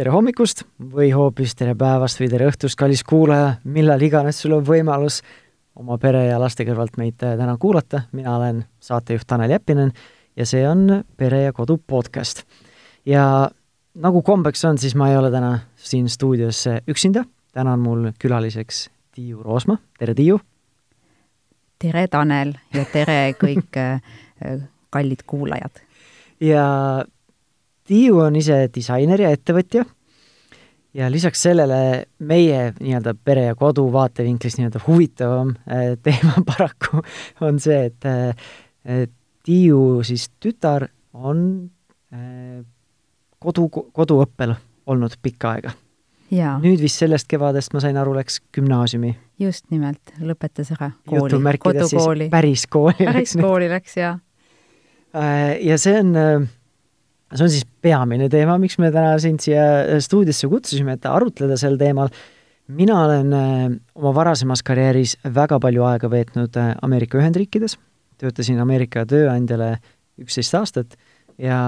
[0.00, 0.62] tere hommikust
[0.94, 5.18] või hoopis tere päevast või tere õhtust, kallis kuulaja, millal iganes sul on võimalus
[5.76, 9.92] oma pere ja laste kõrvalt meid äh, täna kuulata, mina olen saatejuht Tanel Jeppinen
[10.40, 12.46] ja see on Pere ja Kodu podcast.
[13.04, 13.50] ja
[13.92, 18.86] nagu kombeks on, siis ma ei ole täna siin stuudios üksinda, täna on mul külaliseks
[19.12, 20.40] Tiiu Roosma, tere Tiiu!
[21.78, 24.00] tere, Tanel, ja tere kõik äh,
[24.88, 25.84] kallid kuulajad!
[26.40, 26.64] ja
[27.90, 29.82] Tiiu on ise disainer ja ettevõtja
[30.94, 37.02] ja lisaks sellele meie nii-öelda pere ja kodu vaatevinklist nii-öelda huvitavam äh, teema paraku
[37.46, 39.06] on see, et äh,
[39.42, 41.70] Tiiu siis tütar on
[42.14, 42.60] äh,
[43.40, 44.54] kodu, koduõppel
[44.90, 45.72] olnud pikka aega.
[46.62, 49.16] nüüd vist sellest kevadest, ma sain aru, läks gümnaasiumi.
[49.38, 52.30] just nimelt, lõpetas ära kooli, kodukooli.
[52.30, 54.18] päris kooli päris kooli läks, jaa.
[55.58, 56.48] ja see on
[57.36, 61.58] see on siis peamine teema, miks me täna sind siia äh, stuudiosse kutsusime, et arutleda
[61.60, 62.10] sel teemal.
[62.70, 67.78] mina olen äh, oma varasemas karjääris väga palju aega veetnud äh, Ameerika Ühendriikides,
[68.18, 69.76] töötasin Ameerika tööandjale
[70.20, 70.96] üksteist aastat
[71.38, 71.58] ja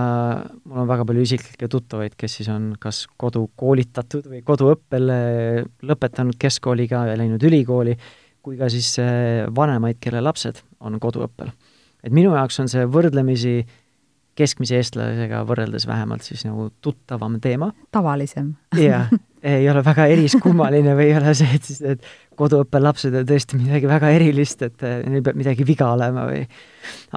[0.64, 5.08] mul on väga palju isiklikke tuttavaid, kes siis on kas kodukoolitatud või koduõppel
[5.88, 7.96] lõpetanud keskkooliga ja läinud ülikooli,
[8.42, 8.98] kui ka siis
[9.54, 11.54] vanemaid, kelle lapsed on koduõppel.
[12.04, 13.81] et minu jaoks on see võrdlemisi äh,
[14.38, 17.72] keskmise eestlasega võrreldes vähemalt siis nagu tuttavam teema.
[17.92, 18.54] tavalisem.
[18.78, 19.10] jah,
[19.42, 23.90] ei ole väga eriskummaline või ei ole see, et siis need koduõppelapsed on tõesti midagi
[23.90, 26.42] väga erilist, et eh, neil peab midagi viga olema või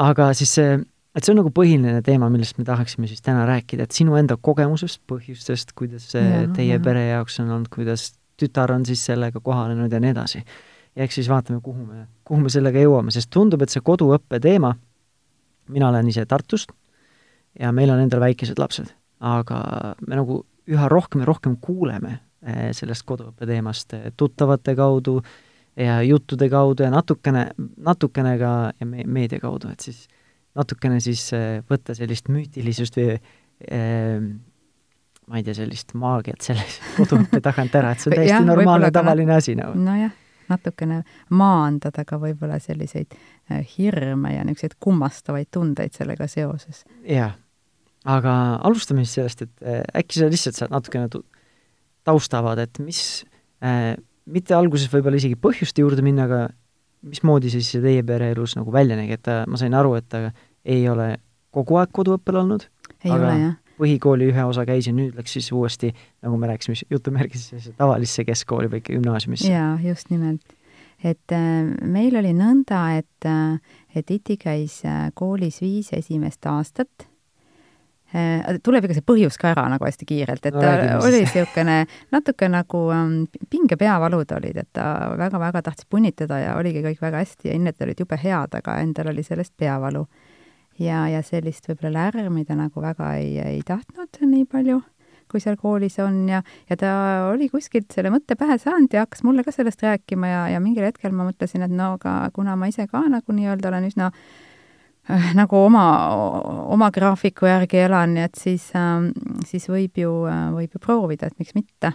[0.04, 0.76] aga siis see,
[1.16, 4.36] et see on nagu põhiline teema, millest me tahaksime siis täna rääkida, et sinu enda
[4.36, 6.84] kogemusest, põhjustest, kuidas see ja, teie ja.
[6.84, 10.44] pere jaoks on olnud, kuidas tütar on siis sellega kohanenud ja nii edasi.
[10.96, 14.42] ja eks siis vaatame, kuhu me, kuhu me sellega jõuame, sest tundub, et see koduõppe
[14.44, 14.76] teema,
[15.72, 16.76] mina olen ise Tartust
[17.60, 18.92] ja meil on endal väikesed lapsed,
[19.24, 19.60] aga
[20.08, 25.20] me nagu üha rohkem ja rohkem kuuleme eh, sellest koduõppe teemast eh, tuttavate kaudu
[25.80, 30.06] ja juttude kaudu ja natukene, natukene ka ja me-, meedia kaudu, et siis
[30.56, 33.16] natukene siis eh, võtta sellist müütilisust või
[35.26, 38.92] ma ei tea, sellist maagiat selles koduõppe tagant ära, et see on täiesti ja, normaalne,
[38.94, 39.78] tavaline asi nagu.
[39.80, 40.12] nojah,
[40.52, 41.00] natukene
[41.34, 43.16] maandada ka võib-olla selliseid
[43.78, 46.84] hirme ja niisuguseid kummastavaid tundeid sellega seoses.
[47.08, 47.34] jah
[48.06, 48.34] aga
[48.66, 51.10] alustame siis sellest, et äh, äkki sa lihtsalt saad natukene
[52.06, 53.02] taustavad, et mis
[53.66, 53.96] äh,,
[54.26, 56.42] mitte alguses võib-olla isegi põhjuste juurde minna, aga
[57.06, 60.28] mismoodi siis see teie pereelus nagu välja nägi, et ta, ma sain aru, et ta
[60.66, 61.16] ei ole
[61.56, 62.68] kogu aeg koduõppel olnud,
[63.06, 65.92] aga ole, põhikooli ühe osa käis ja nüüd läks siis uuesti,
[66.26, 69.50] nagu me rääkisime, jutumärkides tavalisse keskkooli või ikka gümnaasiumisse.
[69.50, 70.56] jaa, just nimelt.
[71.04, 76.90] et äh, meil oli nõnda, et äh,, et Iti käis äh, koolis viis esimest aastat
[77.06, 77.15] Äh,
[78.64, 81.78] tuleb ikka see põhjus ka ära nagu hästi kiirelt, et no, ta oli niisugune
[82.14, 83.16] natuke nagu um,
[83.52, 87.82] pinge peavalud olid, et ta väga-väga tahtis punnitada ja oligi kõik väga hästi ja hinned
[87.84, 90.06] olid jube head, aga endal oli sellest peavalu.
[90.80, 94.82] ja, ja sellist võib-olla lärmi ta nagu väga ei, ei tahtnud nii palju,
[95.32, 96.96] kui seal koolis on ja, ja ta
[97.34, 100.88] oli kuskilt selle mõtte pähe saanud ja hakkas mulle ka sellest rääkima ja, ja mingil
[100.88, 104.54] hetkel ma mõtlesin, et no aga kuna ma ise ka nagu nii-öelda olen üsna Äh,
[105.40, 105.86] nagu oma,
[106.74, 109.12] oma graafiku järgi elan, nii et siis, ähm,
[109.46, 111.94] siis võib ju, äh, võib ju proovida, et miks mitte.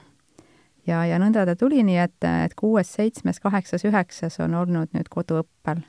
[0.86, 5.10] ja, ja nõnda ta tuli, nii et, et kuues, seitsmes, kaheksas, üheksas on olnud nüüd
[5.10, 5.82] koduõppel.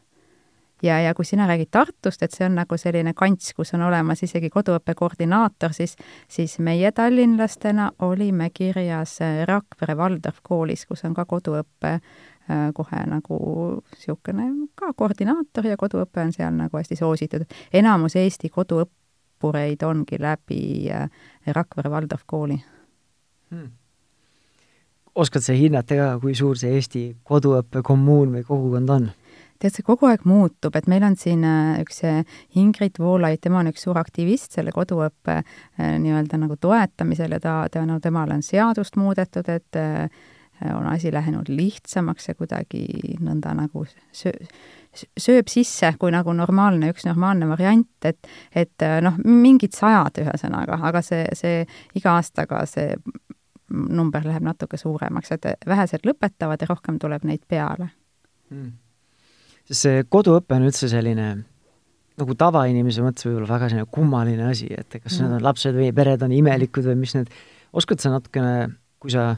[0.84, 4.24] ja, ja kui sina räägid Tartust, et see on nagu selline kants, kus on olemas
[4.24, 5.96] isegi koduõppe koordinaator, siis,
[6.28, 12.31] siis meie tallinlastena olime kirjas Rakvere Waldorf koolis, kus on ka koduõppe Äh,
[12.73, 13.38] kohe nagu
[13.91, 17.45] niisugune ka koordinaator ja koduõpe on seal nagu hästi soositud.
[17.73, 21.09] enamus Eesti koduõppureid ongi läbi äh,
[21.47, 22.57] Rakvere Waldorf kooli
[23.51, 23.72] hmm.
[25.16, 29.09] oskad sa hinnata ka, kui suur see Eesti koduõppekommuun või kogukond on?
[29.61, 32.02] tead, see kogu aeg muutub, et meil on siin äh, üks
[32.58, 35.41] Ingrid Voolaid, tema on üks suur aktivist selle koduõppe
[35.78, 39.81] nii-öelda nagu toetamisel ja ta, ta, no temal on seadust muudetud, et
[40.75, 42.85] on asi läinud lihtsamaks ja kuidagi
[43.19, 43.85] nõnda nagu
[44.16, 44.34] söö,
[45.19, 51.02] sööb sisse kui nagu normaalne, üks normaalne variant, et et noh, mingid sajad ühesõnaga, aga
[51.05, 51.66] see, see
[51.97, 52.96] iga aastaga see
[53.72, 57.91] number läheb natuke suuremaks, et vähesed lõpetavad ja rohkem tuleb neid peale
[59.72, 61.29] sest see koduõpe on üldse selline
[62.22, 65.23] nagu tavainimese mõttes võib-olla väga selline kummaline asi, et kas mm.
[65.23, 67.31] need on lapsed või pered on imelikud või mis need,
[67.78, 68.67] oskad sa natukene,
[69.02, 69.31] kui sa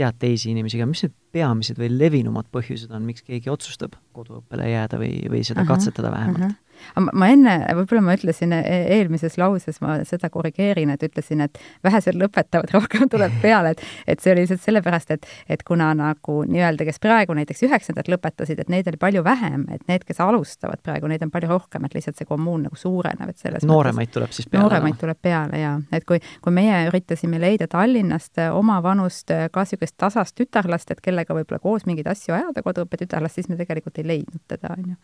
[0.00, 4.70] tead teisi inimesi ka, mis need peamised või levinumad põhjused on, miks keegi otsustab koduõppele
[4.70, 6.50] jääda või, või seda uh -huh, katsetada vähemalt uh?
[6.50, 6.70] -huh
[7.14, 8.62] ma enne, võib-olla ma ütlesin e-,
[8.96, 14.22] eelmises lauses, ma seda korrigeerin, et ütlesin, et vähesed lõpetavad, rohkem tuleb peale, et et
[14.22, 18.72] see oli lihtsalt sellepärast, et et kuna nagu nii-öelda, kes praegu näiteks üheksandat lõpetasid, et
[18.72, 22.20] neid oli palju vähem, et need, kes alustavad praegu, neid on palju rohkem, et lihtsalt
[22.20, 24.64] see kommuun nagu suureneb, et selles nooremaid mõttes, tuleb siis peale?
[24.66, 25.00] nooremaid no?
[25.04, 25.76] tuleb peale, jaa.
[25.92, 31.40] et kui, kui meie üritasime leida Tallinnast oma vanust ka niisugust tasast tütarlast, et kellega
[31.40, 34.98] võib-olla koos mingeid asju ajada, koduõppe tütarlast, siis me tegelikult ei leidnud teda, on ju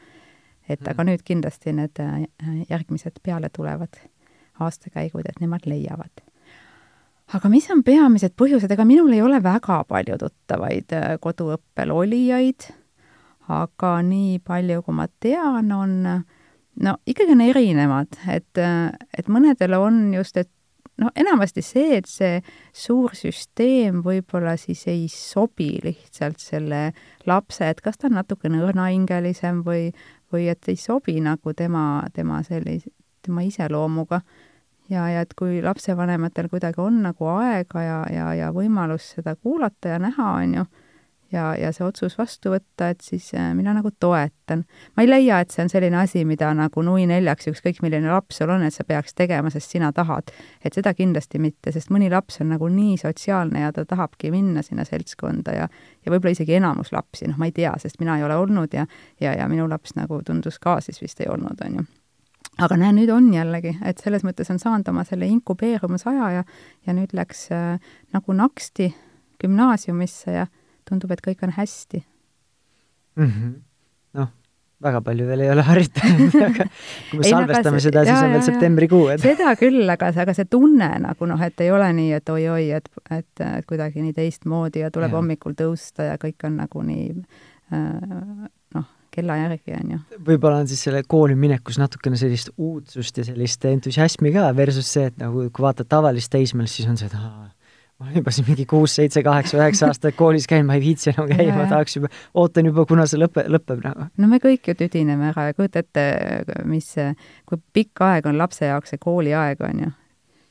[0.69, 1.11] et aga mm.
[1.11, 2.25] nüüd kindlasti need äh,
[2.71, 4.01] järgmised peale tulevad
[4.63, 6.25] aastakäigud, et nemad leiavad.
[7.35, 12.71] aga mis on peamised põhjused, ega minul ei ole väga palju tuttavaid äh, koduõppel olijaid,
[13.53, 15.97] aga nii palju, kui ma tean, on
[16.83, 20.51] no ikkagi on erinevad, et, äh, et mõnedel on just, et
[21.03, 22.41] noh, enamasti see, et see
[22.75, 26.91] suur süsteem võib-olla siis ei sobi lihtsalt selle
[27.29, 29.91] lapse, et kas ta on natukene õrnahingelisem või,
[30.33, 32.91] või et ei sobi nagu tema, tema sellise,
[33.27, 34.21] tema iseloomuga.
[34.89, 39.97] ja, ja et kui lapsevanematel kuidagi on nagu aega ja, ja, ja võimalus seda kuulata
[39.97, 40.67] ja näha, on ju,
[41.33, 44.65] ja, ja see otsus vastu võtta, et siis äh, mina nagu toetan.
[44.97, 48.41] ma ei leia, et see on selline asi, mida nagu nui neljaks, ükskõik milline laps
[48.41, 50.33] sul on, et sa peaks tegema, sest sina tahad.
[50.65, 54.63] et seda kindlasti mitte, sest mõni laps on nagu nii sotsiaalne ja ta tahabki minna
[54.63, 55.69] sinna seltskonda ja
[56.07, 58.87] ja võib-olla isegi enamus lapsi, noh, ma ei tea, sest mina ei ole olnud ja
[59.21, 61.87] ja, ja minu laps nagu tundus ka siis vist ei olnud, on ju
[62.63, 66.45] aga näe, nüüd on jällegi, et selles mõttes on saanud oma selle inkubeerumisaja ja
[66.87, 67.81] ja nüüd läks äh,
[68.15, 68.93] nagu naksti
[69.43, 70.47] gümnaasiumisse ja
[70.89, 72.03] tundub, et kõik on hästi
[73.17, 73.31] mm.
[73.31, 73.55] -hmm.
[74.21, 74.33] noh,
[74.83, 76.67] väga palju veel ei ole harjutanud aga
[77.11, 80.37] kui me ei, salvestame seda, siis on veel septembrikuu, et seda küll, aga see, aga
[80.37, 84.17] see tunne nagu noh, et ei ole nii, et oi-oi, et, et, et kuidagi nii
[84.17, 85.17] teistmoodi ja tuleb ja.
[85.21, 87.09] hommikul tõusta ja kõik on nagu nii
[87.73, 88.47] äh,
[88.77, 88.87] noh,
[89.17, 90.03] kella järgi, on ju.
[90.29, 95.09] võib-olla on siis selle kooli minekus natukene sellist uudsust ja sellist entusiasmi ka versus see,
[95.09, 97.49] et nagu kui vaatad tavalist teismelist, siis on see, et aa,
[97.99, 101.13] ma olen juba siin mingi kuus, seitse, kaheksa, üheksa aastat koolis käinud, ma ei viitsi
[101.15, 104.09] enam käia, ma tahaks juba, ootan juba, kuna see lõpe, lõpeb nagu.
[104.21, 106.03] no me kõik ju tüdineme ära ja kujuta ette,
[106.69, 106.91] mis,
[107.49, 109.93] kui pikk aeg on lapse jaoks see kooliaeg, on ju.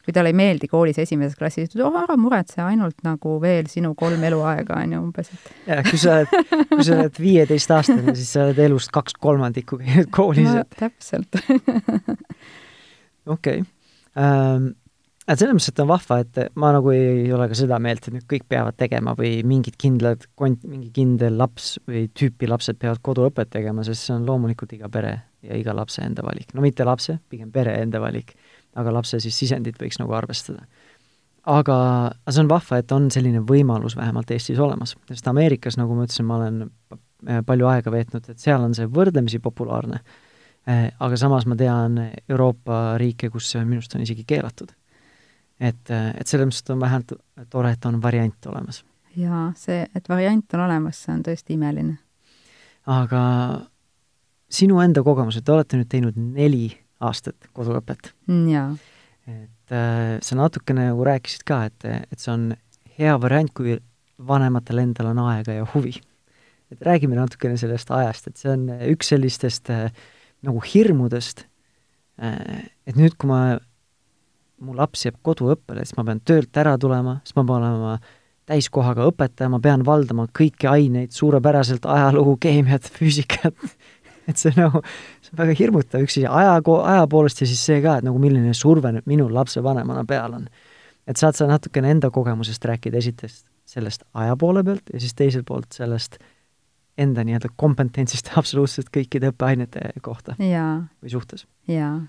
[0.06, 3.94] kui talle ei meeldi koolis esimeses klassis, ütled, oh ära muretse, ainult nagu veel sinu
[3.97, 5.51] kolm eluaega, on ju, umbes, et.
[5.69, 10.09] jah, kui sa oled, kui sa oled viieteistaastane, siis sa oled elust kaks kolmandikku käinud
[10.18, 10.65] koolis no,.
[10.81, 11.38] täpselt
[13.36, 13.62] okei okay.
[14.18, 14.74] um,
[15.25, 18.13] et selles mõttes, et on vahva, et ma nagu ei ole ka seda meelt, et
[18.13, 23.01] nüüd kõik peavad tegema või mingid kindlad kont-, mingi kindel laps või tüüpi lapsed peavad
[23.06, 26.54] koduõpet tegema, sest see on loomulikult iga pere ja iga lapse enda valik.
[26.54, 28.36] no mitte lapse, pigem pere enda valik,
[28.77, 30.68] aga lapse siis sisendit võiks nagu arvestada.
[31.45, 31.80] aga,
[32.13, 36.06] aga see on vahva, et on selline võimalus vähemalt Eestis olemas, sest Ameerikas, nagu ma
[36.06, 36.63] ütlesin, ma olen
[37.45, 40.04] palju aega veetnud, et seal on see võrdlemisi populaarne.
[40.66, 42.00] Aga samas ma tean
[42.30, 44.74] Euroopa riike, kus see minu arust on isegi keelatud
[45.60, 47.13] et, et selles mõttes on vähemalt
[47.50, 48.84] tore, et on variant olemas.
[49.16, 51.98] jaa, see, et variant on olemas, see on tõesti imeline.
[52.86, 53.22] aga
[54.52, 56.68] sinu enda kogemused, te olete nüüd teinud neli
[57.06, 58.13] aastat koduõpet.
[58.30, 58.68] Mm, jaa.
[59.25, 62.52] et äh, sa natukene nagu rääkisid ka, et, et see on
[63.00, 63.80] hea variant, kui
[64.28, 65.96] vanematel endal on aega ja huvi.
[66.72, 69.90] et räägime natukene sellest ajast, et see on üks sellistest äh,
[70.45, 71.45] nagu hirmudest
[72.21, 73.57] äh,, et nüüd, kui ma
[74.66, 77.98] mu laps jääb koduõppele, siis ma pean töölt ära tulema, siis ma pean olema
[78.50, 83.57] täiskohaga õpetaja, ma pean valdama kõiki aineid suurepäraselt, ajalugu, keemiat, füüsikat
[84.30, 84.81] et see nagu,
[85.24, 88.22] see on väga hirmutav, üks siis aja, aja poolest ja siis see ka, et nagu
[88.22, 90.48] milline surve nüüd minul lapsevanemana peal on.
[91.06, 95.45] et saad sa natukene enda kogemusest rääkida, esiteks sellest aja poole pealt ja siis teiselt
[95.50, 96.19] poolt sellest
[97.02, 100.68] enda nii-öelda kompetentsist absoluutselt kõikide õppeainete kohta ja.
[101.02, 101.48] või suhtes.
[101.69, 102.04] jaa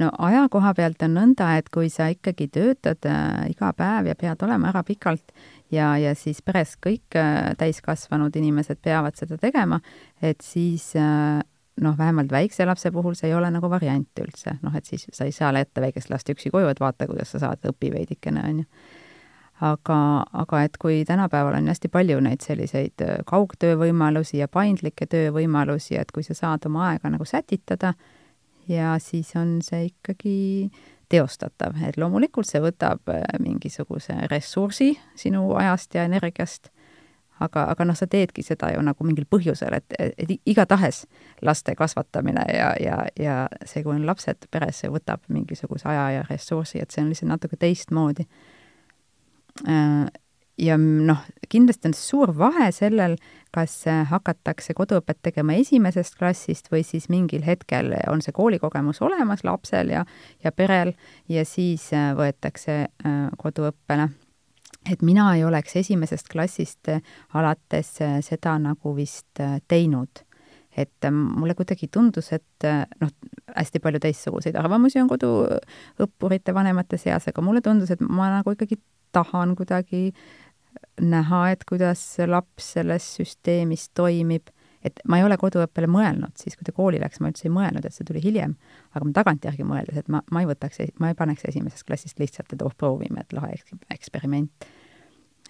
[0.00, 4.16] no aja koha pealt on nõnda, et kui sa ikkagi töötad äh, iga päev ja
[4.18, 5.34] pead olema ära pikalt
[5.72, 9.80] ja, ja siis peres kõik äh, täiskasvanud inimesed peavad seda tegema,
[10.22, 11.40] et siis äh,
[11.80, 15.26] noh, vähemalt väikse lapse puhul see ei ole nagu variant üldse, noh et siis sa
[15.28, 18.64] ei saa jätta väikest last üksi koju, et vaata, kuidas sa saad, õpi veidikene, on
[18.64, 18.68] ju.
[19.60, 25.04] Aga, aga et kui tänapäeval on hästi palju neid selliseid äh, kaugtöö võimalusi ja paindlikke
[25.10, 27.92] töövõimalusi, et kui sa saad oma aega nagu sätitada,
[28.70, 30.70] ja siis on see ikkagi
[31.10, 36.70] teostatav, et loomulikult see võtab äh, mingisuguse ressursi sinu ajast ja energiast,
[37.42, 41.02] aga, aga noh, sa teedki seda ju nagu mingil põhjusel, et, et igatahes
[41.46, 46.26] laste kasvatamine ja, ja, ja see, kui on lapsed peres, see võtab mingisuguse aja ja
[46.30, 48.28] ressursi, et see on lihtsalt natuke teistmoodi.
[50.60, 53.14] Ja noh, kindlasti on suur vahe sellel,
[53.54, 59.44] kas äh, hakatakse koduõpet tegema esimesest klassist või siis mingil hetkel on see koolikogemus olemas
[59.46, 60.04] lapsel ja,
[60.44, 60.92] ja perel
[61.32, 64.10] ja siis äh, võetakse äh, koduõppele.
[64.90, 66.88] et mina ei oleks esimesest klassist
[67.34, 70.24] alates seda nagu vist teinud
[70.76, 72.68] et mulle kuidagi tundus, et
[73.00, 73.10] noh,
[73.56, 78.78] hästi palju teistsuguseid arvamusi on koduõppurite vanemate seas, aga mulle tundus, et ma nagu ikkagi
[79.12, 80.12] tahan kuidagi
[81.00, 84.50] näha, et kuidas laps selles süsteemis toimib,
[84.84, 87.84] et ma ei ole koduõppele mõelnud, siis kui ta kooli läks, ma üldse ei mõelnud,
[87.84, 88.54] et see tuli hiljem,
[88.94, 92.54] aga ma tagantjärgi mõeldes, et ma, ma ei võtaks, ma ei paneks esimesest klassist lihtsalt,
[92.54, 93.58] et oh, proovime, et lahe
[93.92, 94.70] eksperiment.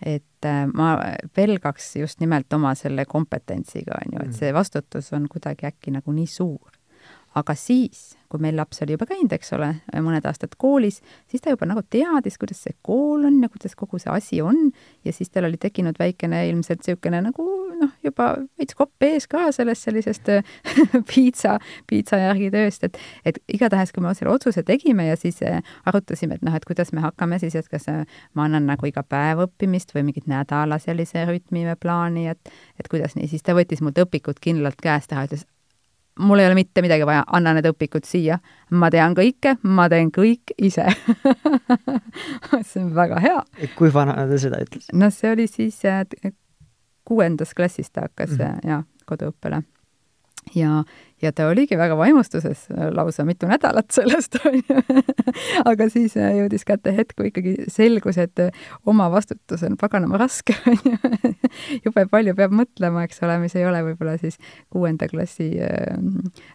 [0.00, 0.94] et äh, ma
[1.36, 4.38] pelgaks just nimelt oma selle kompetentsiga, on ju, et mm.
[4.38, 6.79] see vastutus on kuidagi äkki nagu nii suur
[7.38, 9.68] aga siis, kui meil laps oli juba käinud, eks ole,
[10.02, 13.98] mõned aastad koolis, siis ta juba nagu teadis, kuidas see kool on ja kuidas kogu
[14.02, 14.70] see asi on.
[15.06, 17.46] Ja siis tal oli tekkinud väikene ilmselt niisugune nagu
[17.80, 20.30] noh, juba veits kopp ees ka sellest sellisest
[21.10, 21.56] piitsa,
[21.90, 26.38] piitsa järgi tööst, et et igatahes, kui me selle otsuse tegime ja siis äh, arutasime,
[26.38, 28.02] et noh, et kuidas me hakkame siis, et kas äh,
[28.34, 32.90] ma annan nagu iga päev õppimist või mingit nädala sellise rütmi või plaani, et et
[32.90, 35.46] kuidas nii, siis ta võttis mult õpikud kindlalt käest ära, ütles,
[36.20, 38.38] mul ei ole mitte midagi vaja, anna need õpikud siia.
[38.70, 40.86] ma tean kõike, ma teen kõik ise
[42.68, 43.42] see on väga hea.
[43.78, 44.90] kui vana ta seda ütles?
[44.92, 45.80] no see oli siis
[47.04, 48.68] kuuendas klassis ta hakkas mm -hmm.
[48.70, 49.62] ja koduõppele
[50.54, 50.84] ja,
[51.22, 55.02] ja ta oligi väga vaimustuses lausa mitu nädalat sellest, on ju.
[55.64, 60.20] aga siis äh, jõudis kätte hetk, kui ikkagi selgus, et äh, oma vastutus on paganama
[60.20, 61.32] raske, on ju.
[61.84, 64.40] jube palju peab mõtlema, eks ole, mis ei ole võib-olla siis
[64.72, 65.96] kuuenda klassi äh,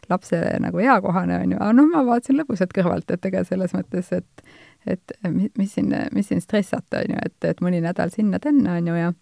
[0.09, 1.61] lapsele nagu eakohane, on ju.
[1.61, 4.47] aga noh, ma vaatasin lõbusat kõrvalt, et ega selles mõttes, et
[4.85, 5.15] et
[5.57, 9.13] mis siin, mis siin stressata, on ju, et, et mõni nädal sinna-tänna, on ju, ja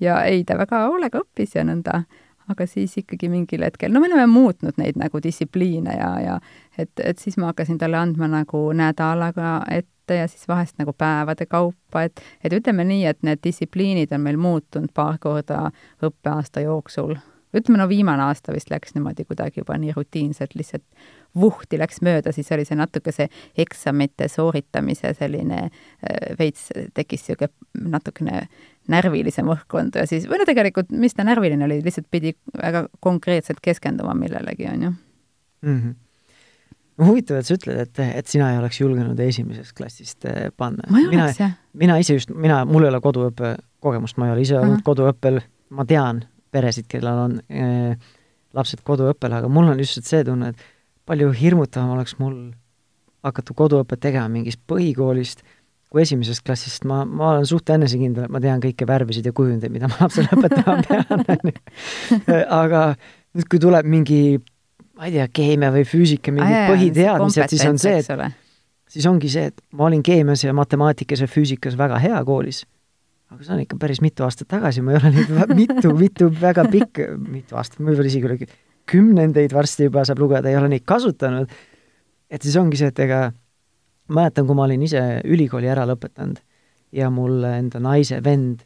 [0.00, 2.04] ja ei, ta väga hoolega õppis ja nõnda
[2.50, 6.36] aga siis ikkagi mingil hetkel, no me oleme muutnud neid nagu distsipliine ja, ja
[6.78, 11.46] et, et siis ma hakkasin talle andma nagu nädalaga ette ja siis vahest nagu päevade
[11.46, 15.68] kaupa, et, et ütleme nii, et need distsipliinid on meil muutunud paar korda
[16.02, 17.16] õppeaasta jooksul.
[17.54, 20.86] ütleme, no viimane aasta vist läks niimoodi kuidagi juba nii rutiinselt, lihtsalt
[21.34, 23.28] vuhti läks mööda, siis oli see natuke see
[23.58, 28.46] eksamite sooritamise selline äh, veits tekkis niisugune natukene
[28.90, 33.62] närvilisem õhkkond ja siis, või no tegelikult, mis ta närviline oli, lihtsalt pidi väga konkreetselt
[33.64, 35.80] keskenduma millelegi, on ju mm.
[35.80, 35.98] -hmm
[37.00, 40.84] huvitav, et sa ütled, et, et sina ei oleks julgenud esimesest klassist eh, panna.
[40.90, 41.28] mina,
[41.72, 44.80] mina ise just, mina, mul ei ole koduõppe kogemust, ma ei ole ise olnud uh
[44.80, 44.84] -huh.
[44.84, 47.96] koduõppel, ma tean peresid, kellel on äh,
[48.52, 50.56] lapsed koduõppel, aga mul on lihtsalt see tunne, et
[51.06, 52.50] palju hirmutavam oleks mul
[53.24, 55.42] hakata koduõpet tegema mingist põhikoolist
[55.90, 59.72] kui esimesest klassist, ma, ma olen suht enesekindel, et ma tean kõiki värvisid ja kujundeid,
[59.74, 61.50] mida ma lapsele õpetama pean,
[62.60, 64.20] aga nüüd, kui tuleb mingi,
[64.98, 69.50] ma ei tea, keemia või füüsika, mingid põhiteadmised, siis on see, et siis ongi see,
[69.50, 72.62] et ma olin keemias ja matemaatikas ja füüsikas väga hea koolis,
[73.34, 76.68] aga see on ikka päris mitu aastat tagasi, ma ei ole neid mitu, mitu väga
[76.70, 78.38] pikk, mitu aastat, võib-olla isegi üle
[78.90, 81.50] kümnendeid varsti juba saab lugeda, ei ole neid kasutanud,
[82.30, 83.30] et siis ongi see, et ega
[84.10, 86.40] mäletan, kui ma olin ise ülikooli ära lõpetanud
[86.92, 88.64] ja mul enda naise vend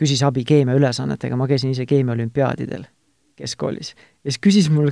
[0.00, 2.86] küsis abi keemiaülesannetega, ma käisin ise keemiaolümpiaadidel
[3.38, 3.94] keskkoolis.
[4.24, 4.90] Ja siis küsis mul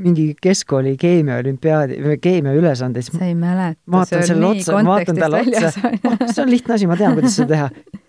[0.00, 5.90] mingi keskkooli keemiaolümpiaadi või keemiaülesande, siis sa ei mäleta, vaatan selle otsa, vaatan talle otsa,
[6.10, 8.00] oh, see on lihtne asi, ma tean, kuidas seda teha.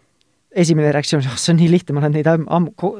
[0.65, 2.95] esimene reaktsioon, oh, see on nii lihtne, ma olen neid ammu,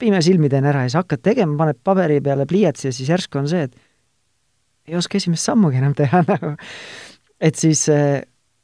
[0.00, 3.48] pimesilmi teen ära ja siis hakkad tegema, paned paberi peale pliiatsi ja siis järsku on
[3.48, 3.80] see, et
[4.88, 6.52] ei oska esimest sammugi enam teha nagu
[7.42, 8.22] et siis äh,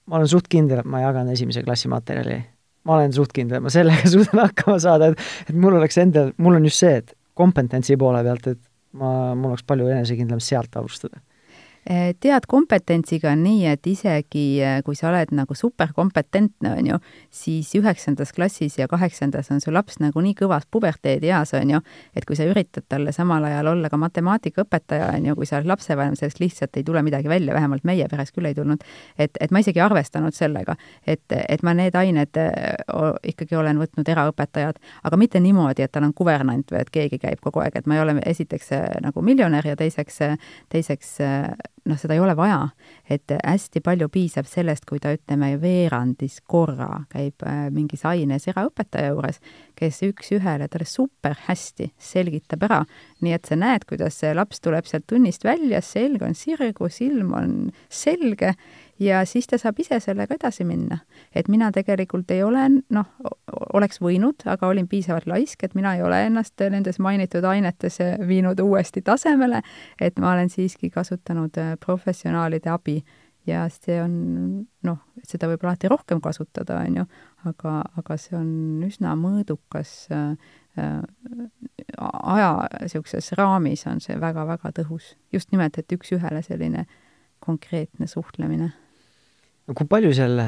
[0.09, 2.41] ma olen suht kindel, et ma jagan esimese klassi materjali.
[2.89, 6.33] ma olen suht kindel, et ma sellega suudan hakkama saada, et, et mul oleks endal,
[6.39, 8.63] mul on just see, et kompetentsi poole pealt, et
[8.99, 11.28] ma, mul oleks palju enesekindlam sealt alustada Eh,
[12.21, 16.99] tead, kompetentsiga on nii, et isegi eh, kui sa oled nagu superkompetentne, on ju,
[17.33, 21.81] siis üheksandas klassis ja kaheksandas on su laps nagu nii kõvas puberteedieas, on ju,
[22.17, 25.71] et kui sa üritad talle samal ajal olla ka matemaatikaõpetaja, on ju, kui sa oled
[25.73, 28.85] lapsevanem, sellest lihtsalt ei tule midagi välja, vähemalt meie peres küll ei tulnud.
[29.19, 30.77] et, et ma isegi arvestanud sellega,
[31.07, 32.77] et, et ma need ained eh,
[33.33, 34.77] ikkagi olen võtnud eraõpetajad,
[35.09, 37.97] aga mitte niimoodi, et tal on kuvernant või et keegi käib kogu aeg, et ma
[37.97, 40.21] ei ole esiteks nagu miljonär ja teiseks,
[40.69, 41.17] teiseks
[41.89, 42.69] noh, seda ei ole vaja.
[43.09, 49.13] et hästi palju piisab sellest, kui ta, ütleme, veerandis korra käib äh, mingis aines eraõpetaja
[49.15, 49.41] juures,
[49.79, 52.83] kes üks-ühele talle super hästi selgitab ära,
[53.25, 57.33] nii et sa näed, kuidas see laps tuleb sealt tunnist välja, selg on sirgu, silm
[57.39, 57.57] on
[57.89, 58.55] selge
[59.01, 60.99] ja siis ta saab ise sellega edasi minna.
[61.35, 63.07] et mina tegelikult ei ole, noh,
[63.73, 68.61] oleks võinud, aga olin piisavalt laisk, et mina ei ole ennast nendes mainitud ainetes viinud
[68.61, 69.63] uuesti tasemele,
[70.01, 73.03] et ma olen siiski kasutanud äh, professionaalide abi
[73.47, 74.15] ja see on
[74.85, 77.05] noh, seda võib alati rohkem kasutada, on ju,
[77.49, 78.51] aga, aga see on
[78.87, 80.33] üsna mõõdukas äh,
[80.79, 81.03] äh
[81.99, 82.51] aja
[82.81, 85.17] niisuguses raamis on see väga-väga tõhus.
[85.33, 86.87] just nimelt, et üks-ühele selline
[87.41, 88.73] konkreetne suhtlemine
[89.69, 90.41] no kui palju seal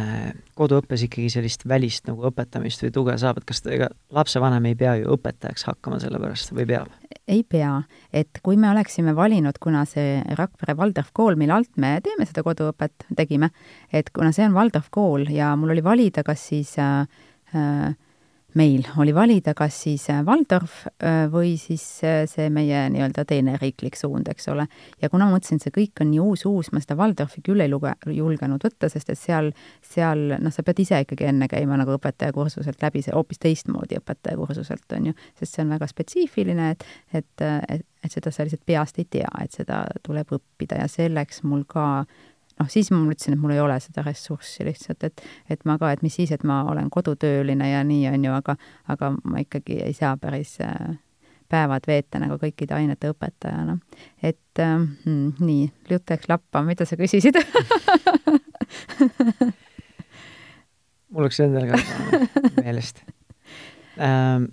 [0.58, 4.96] koduõppes ikkagi sellist välist nagu õpetamist või tuge saab, et kas ega lapsevanem ei pea
[5.02, 6.90] ju õpetajaks hakkama selle pärast või peab?
[7.30, 7.76] ei pea,
[8.12, 12.42] et kui me oleksime valinud, kuna see Rakvere Waldorf kool, mille alt me teeme seda
[12.46, 13.52] koduõpet, tegime,
[13.92, 17.04] et kuna see on Waldorf kool ja mul oli valida, kas siis äh,
[17.54, 17.92] äh,
[18.54, 23.56] meil oli valida kas siis äh, Waldorf äh, või siis äh, see meie nii-öelda teine
[23.60, 24.66] riiklik suund, eks ole.
[25.02, 27.70] ja kuna ma mõtlesin, et see kõik on nii uus-uus, ma seda Waldorfi küll ei
[27.70, 29.52] luge-, julgenud võtta, sest et seal,
[29.86, 34.88] seal noh, sa pead ise ikkagi enne käima nagu õpetajakursuselt läbi, see hoopis teistmoodi õpetajakursuselt,
[34.98, 38.98] on ju, sest see on väga spetsiifiline, et, et, et, et seda sa lihtsalt peast
[38.98, 41.86] ei tea, et seda tuleb õppida ja selleks mul ka
[42.60, 45.92] noh, siis ma mõtlesin, et mul ei ole seda ressurssi lihtsalt, et et ma ka,
[45.92, 48.56] et mis siis, et ma olen kodutööline ja nii, on ju, aga
[48.92, 50.98] aga ma ikkagi ei saa päris äh,
[51.50, 53.78] päevad veeta nagu kõikide ainete õpetajana.
[54.22, 57.34] et mm, nii, jutt läks lappa, mida sa küsisid
[61.10, 61.76] mul läks endal ka
[62.60, 63.02] meelest
[63.98, 64.44] ähm,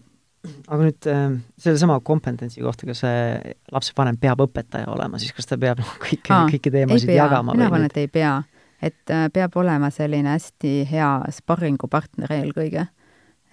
[0.45, 1.23] aga nüüd äh,
[1.61, 6.29] sellesama kompetentsi kohta, kas see lapsevanem peab õpetaja olema, siis kas ta peab noh, kõiki,
[6.53, 7.55] kõiki teemasid jagama?
[7.55, 8.35] mina arvan, et ei pea.
[8.81, 12.87] et äh, peab olema selline hästi hea sparringupartner eelkõige.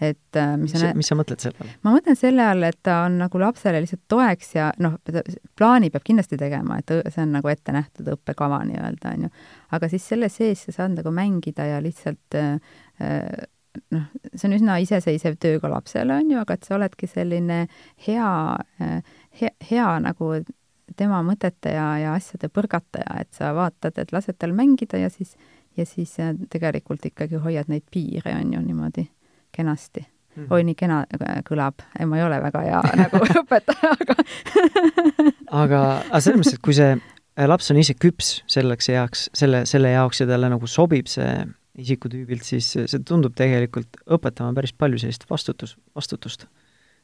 [0.01, 1.73] et äh, mis, mis, mis sa mõtled selle all?
[1.87, 4.99] ma mõtlen selle all, et ta on nagu lapsele lihtsalt toeks ja noh,
[5.57, 9.33] plaani peab kindlasti tegema, et see on nagu ette nähtud õppekava nii-öelda, on ju.
[9.79, 12.55] aga siis selle sees sa saad nagu mängida ja lihtsalt äh,
[13.95, 14.05] noh,
[14.35, 17.65] see on üsna iseseisev töö ka lapsele, on ju, aga et sa oledki selline
[18.07, 18.31] hea,
[19.41, 20.35] hea, hea nagu
[20.97, 25.35] tema mõtete ja, ja asjade põrgataja, et sa vaatad, et lased tal mängida ja siis,
[25.79, 29.09] ja siis äh, tegelikult ikkagi hoiad neid piire, on ju, niimoodi
[29.55, 30.05] kenasti
[30.37, 30.47] mm.
[30.51, 34.19] oi, nii kena äh, kõlab, ma ei ole väga hea nagu õpetaja, aga
[35.65, 39.65] aga, aga selles mõttes, et kui see äh, laps on ise küps selleks heaks, selle,
[39.71, 41.33] selle jaoks ja talle nagu sobib see
[41.81, 46.47] isikutüübilt, siis see tundub tegelikult õpetama päris palju sellist vastutus, vastutust.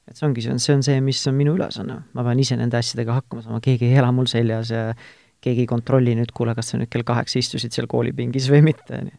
[0.08, 2.58] et see ongi, see on, see on see, mis on minu ülesanne, ma pean ise
[2.58, 4.84] nende asjadega hakkama saama, keegi ei ela mul seljas ja
[5.40, 9.02] keegi ei kontrolli nüüd, kuule, kas sa nüüd kell kaheksa istusid seal koolipingis või mitte,
[9.02, 9.18] on ju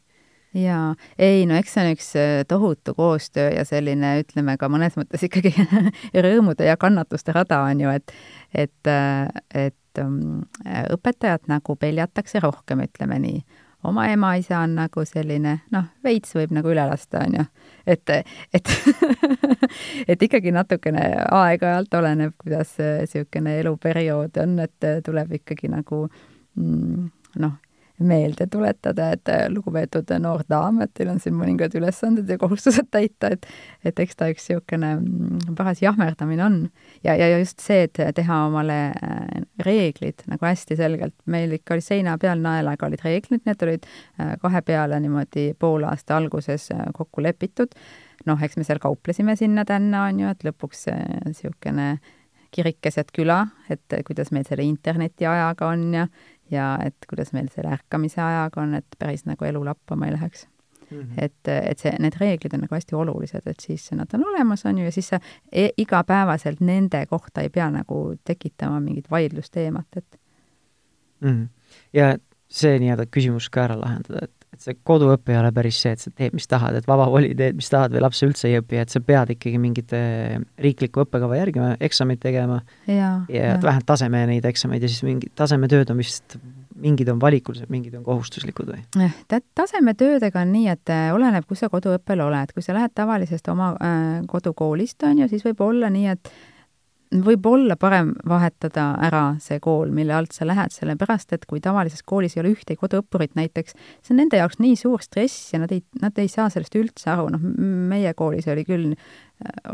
[0.54, 4.98] jaa, ei no eks see on üks äh, tohutu koostöö ja selline, ütleme ka mõnes
[5.00, 5.54] mõttes ikkagi
[6.26, 8.16] rõõmude ja kannatuste rada on ju, et
[8.52, 9.28] et, äh,
[9.68, 10.44] et um,
[10.98, 13.44] õpetajat nagu peljatakse rohkem, ütleme nii
[13.84, 17.46] oma ema-isa on nagu selline noh, veits võib nagu üle lasta, on ju.
[17.86, 18.14] et,
[18.54, 18.74] et
[20.12, 27.10] et ikkagi natukene aeg-ajalt oleneb, kuidas niisugune eluperiood on, et tuleb ikkagi nagu mm,
[27.44, 27.58] noh,
[28.08, 32.90] meelde tuletada, et äh, lugupeetud noor daam, et teil on siin mõningad ülesanded ja kohustused
[32.92, 33.48] täita, et
[33.86, 36.60] et eks ta üks niisugune mm, paras jahmerdamine on.
[37.04, 41.86] ja, ja just see, et teha omale äh, reeglid nagu hästi selgelt, meil ikka oli
[41.86, 47.76] seina peal naelaga olid reeglid, need olid äh, kahe peale niimoodi poolaasta alguses kokku lepitud,
[48.26, 50.88] noh, eks me seal kauplesime sinna-tänna, on ju, et lõpuks
[51.26, 51.96] niisugune
[52.52, 56.08] kirik keset küla, et kuidas meil selle internetiajaga on ja,
[56.52, 60.48] ja et kuidas meil selle ärkamise ajaga on, et päris nagu elu lappama ei läheks
[60.92, 61.02] mm.
[61.02, 61.14] -hmm.
[61.18, 64.78] et, et see, need reeglid on nagu hästi olulised, et siis nad on olemas, on
[64.78, 65.20] ju, ja siis sa
[65.52, 70.20] e igapäevaselt nende kohta ei pea nagu tekitama mingit vaidlusteemat, et
[71.20, 71.30] mm.
[71.30, 71.48] -hmm.
[71.94, 75.96] ja see nii-öelda küsimus ka ära lahendada, et et see koduõpe ei ole päris see,
[75.98, 78.62] et sa teed, mis tahad, et vaba voli teed, mis tahad või laps üldse ei
[78.62, 79.94] õpi, et sa pead ikkagi mingit
[80.62, 82.62] riiklikku õppekava järgima, eksameid tegema.
[82.86, 82.96] Ja,
[83.28, 86.38] ja, ja vähemalt taseme neid eksameid ja siis mingid tasemetööd on vist,
[86.82, 88.84] mingid on valikulised, mingid on kohustuslikud või?
[89.06, 89.18] Eh,
[89.58, 93.74] tasemetöödega on nii, et eh, oleneb, kus sa koduõppel oled, kui sa lähed tavalisest oma
[93.78, 96.34] äh, kodukoolist, on ju, siis võib olla nii, et
[97.12, 102.06] võib olla parem vahetada ära see kool, mille alt sa lähed, sellepärast et kui tavalises
[102.08, 105.74] koolis ei ole ühtegi koduõppurit näiteks, see on nende jaoks nii suur stress ja nad
[105.76, 107.44] ei, nad ei saa sellest üldse aru, noh,
[107.92, 108.94] meie koolis oli küll,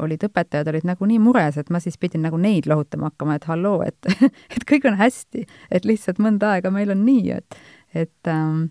[0.01, 3.47] olid õpetajad olid nagu nii mures, et ma siis pidin nagu neid lohutama hakkama, et
[3.51, 4.11] halloo, et
[4.55, 7.61] et kõik on hästi, et lihtsalt mõnda aega meil on nii, et,
[7.93, 8.67] et ähm,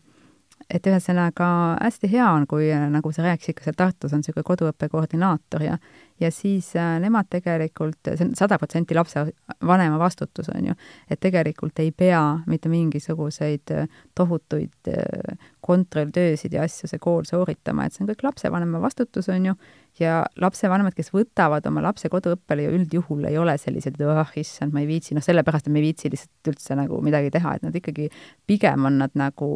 [0.66, 1.48] et ühesõnaga
[1.78, 5.76] hästi hea on, kui nagu sa rääkisid, ka seal Tartus on niisugune koduõppe koordinaator ja
[6.20, 9.26] ja siis äh, nemad tegelikult, see on sada protsenti lapse
[9.66, 10.76] vanema vastutus, on ju,
[11.10, 17.86] et tegelikult ei pea mitte mingisuguseid äh, tohutuid äh, kontrolltöösid ja asju see kool sooritama,
[17.86, 19.56] et see on kõik lapsevanema vastutus, on ju,
[20.00, 24.74] ja lapsevanemad, kes võtavad oma lapse koduõppele ju üldjuhul ei ole sellised, et oh issand,
[24.74, 27.66] ma ei viitsi, noh, sellepärast, et me ei viitsi lihtsalt üldse nagu midagi teha, et
[27.66, 28.08] nad ikkagi,
[28.48, 29.50] pigem on nad nagu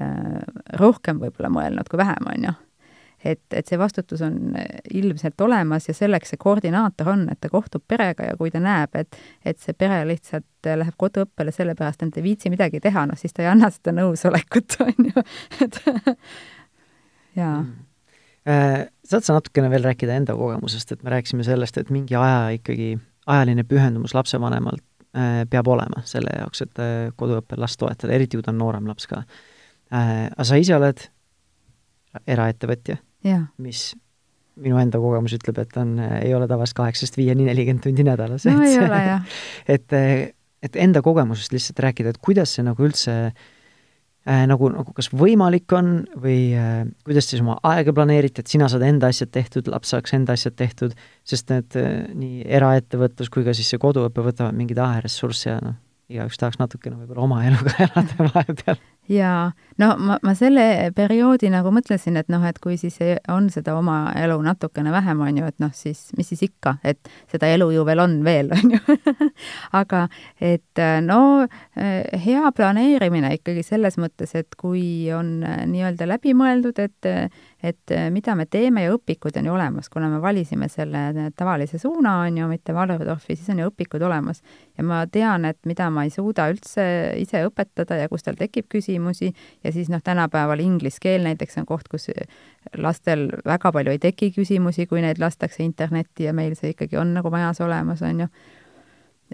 [0.00, 0.40] äh,
[0.80, 2.56] rohkem võib-olla mõelnud kui vähem, on ju
[3.26, 4.56] et, et see vastutus on
[4.94, 8.94] ilmselt olemas ja selleks see koordinaator on, et ta kohtub perega ja kui ta näeb,
[8.98, 13.34] et, et see pere lihtsalt läheb koduõppele sellepärast, et ei viitsi midagi teha, noh siis
[13.34, 15.26] ta ei anna seda nõusolekut, on ju,
[15.66, 15.82] et
[17.40, 17.60] jaa.
[17.60, 17.74] Mm.
[18.46, 22.52] Äh, saad sa natukene veel rääkida enda kogemusest, et me rääkisime sellest, et mingi aja
[22.54, 22.92] ikkagi,
[23.26, 24.84] ajaline pühendumus lapsevanemalt
[25.18, 28.86] äh, peab olema selle jaoks, et äh, koduõppel last toetada, eriti kui ta on noorem
[28.86, 29.24] laps ka.
[29.90, 31.02] aga sa ise oled
[32.26, 32.96] eraettevõtja
[33.62, 33.94] mis
[34.56, 38.46] minu enda kogemus ütleb, et on, ei ole tavaliselt kaheksast viieni nelikümmend tundi nädalas.
[38.48, 39.36] no ei ole, jah.
[39.74, 39.96] et,
[40.64, 45.72] et enda kogemusest lihtsalt rääkida, et kuidas see nagu üldse äh, nagu, nagu kas võimalik
[45.76, 49.92] on või äh, kuidas siis oma aega planeerite, et sina saad enda asjad tehtud, laps
[49.92, 50.96] saaks enda asjad tehtud,
[51.28, 55.76] sest need äh, nii eraettevõtlus kui ka siis see koduõpe võtavad mingeid ajaressursse ja noh,
[56.12, 61.70] igaüks tahaks natukene võib-olla oma eluga elada vahepeal jaa, no ma, ma selle perioodi nagu
[61.74, 62.98] mõtlesin, et noh, et kui siis
[63.32, 67.10] on seda oma elu natukene vähem, on ju, et noh, siis mis siis ikka, et
[67.32, 68.80] seda elu ju veel on veel, on ju
[69.76, 70.06] aga
[70.40, 71.20] et no
[72.26, 77.12] hea planeerimine ikkagi selles mõttes, et kui on nii-öelda läbimõeldud, et
[77.66, 82.20] et mida me teeme ja õpikud on ju olemas, kuna me valisime selle tavalise suuna,
[82.26, 84.42] on ju, mitte Waldorfi, siis on ju õpikud olemas.
[84.78, 86.84] ja ma tean, et mida ma ei suuda üldse
[87.18, 89.32] ise õpetada ja kus tal tekib küsimus, küsimusi
[89.64, 92.10] ja siis noh, tänapäeval inglise keel näiteks on koht, kus
[92.76, 97.14] lastel väga palju ei teki küsimusi, kui neid lastakse internetti ja meil see ikkagi on
[97.14, 98.28] nagu majas olemas, on ju.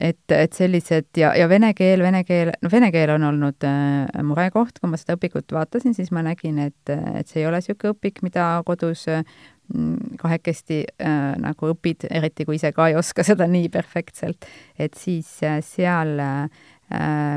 [0.01, 4.22] et, et sellised ja, ja vene keel, vene keel, no vene keel on olnud äh,
[4.22, 7.92] murekoht, kui ma seda õpikut vaatasin, siis ma nägin, et, et see ei ole niisugune
[7.92, 13.46] õpik, mida kodus mm, kahekesti äh, nagu õpid, eriti kui ise ka ei oska seda
[13.46, 14.48] nii perfektselt,
[14.79, 16.71] et siis äh, seal äh, Äh,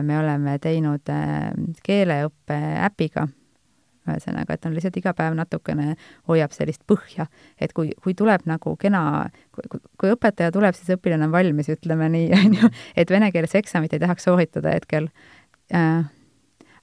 [0.03, 1.51] me oleme teinud äh,
[1.85, 3.27] keeleõppe äpiga,
[4.05, 5.95] ühesõnaga, et on lihtsalt iga päev natukene
[6.29, 7.27] hoiab sellist põhja,
[7.61, 12.27] et kui, kui tuleb nagu kena, kui õpetaja tuleb, siis õpilane on valmis, ütleme nii,
[12.41, 15.09] on ju, et venekeelse eksamit ei tahaks sooritada hetkel.
[15.73, 16.05] Äh,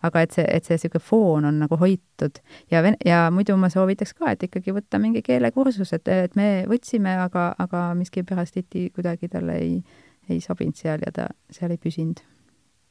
[0.02, 2.40] aga et see, et see niisugune foon on nagu hoitud.
[2.74, 6.64] Ja ven-, ja muidu ma soovitaks ka, et ikkagi võtta mingi keelekursus, et, et me
[6.70, 9.78] võtsime, aga, aga miskipärast tihti kuidagi talle ei,
[10.26, 12.24] ei sobinud seal ja ta seal ei püsinud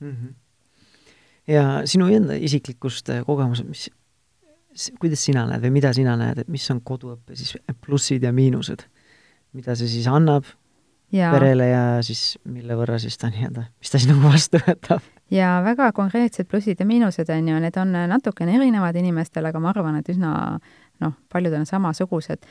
[0.01, 0.11] mm.
[0.11, 0.33] -hmm.
[1.47, 3.89] ja sinu enda isiklikust äh, kogemused, mis,
[4.99, 8.87] kuidas sina näed või mida sina näed, et mis on koduõppe siis plussid ja miinused?
[9.53, 10.45] mida see siis annab
[11.11, 11.31] ja.
[11.31, 15.01] perele ja siis mille võrra siis ta nii-öelda, mis ta siis nagu vastu võtab?
[15.31, 19.73] ja väga konkreetsed plussid ja miinused on ju, need on natukene erinevad inimestel, aga ma
[19.73, 20.59] arvan, et üsna
[21.01, 22.47] noh, paljud on samasugused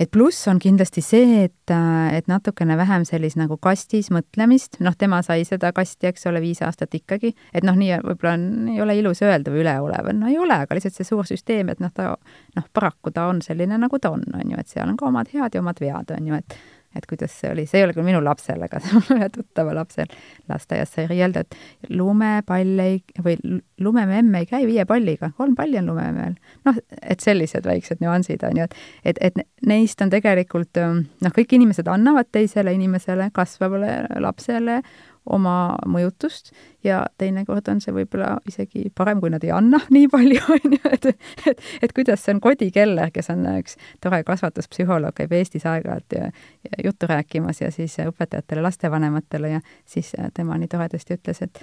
[0.00, 1.72] et pluss on kindlasti see, et,
[2.12, 6.62] et natukene vähem sellist nagu kastis mõtlemist, noh, tema sai seda kasti, eks ole, viis
[6.66, 10.38] aastat ikkagi, et noh, nii võib-olla on, ei ole ilus öelda või üleolev, no ei
[10.38, 14.00] ole, aga lihtsalt see suur süsteem, et noh, ta noh, paraku ta on selline, nagu
[14.02, 16.42] ta on, on ju, et seal on ka omad head ja omad vead, on ju,
[16.42, 16.58] et
[16.98, 19.74] et kuidas see oli, see ei ole küll minu lapsel, aga see on ühe tuttava
[19.76, 20.10] lapsel
[20.50, 23.36] lasteaias sai riielda, et lumepall ei, või
[23.82, 26.38] lumememm ei käi viie palliga, kolm palli on lumememmel.
[26.68, 31.56] noh, et sellised väiksed nüansid on ju, et, et, et neist on tegelikult noh, kõik
[31.58, 34.80] inimesed annavad teisele inimesele, kasvavale lapsele
[35.26, 36.52] oma mõjutust
[36.84, 40.82] ja teinekord on see võib-olla isegi parem, kui nad ei anna nii palju, on ju,
[40.92, 41.08] et,
[41.50, 46.16] et, et kuidas see on Kodi Keller, kes on üks tore kasvatuspsühholoog, käib Eestis aeg-ajalt
[46.18, 46.30] ja,
[46.68, 51.62] ja juttu rääkimas ja siis õpetajatele, lastevanematele ja siis tema nii toredasti ütles, et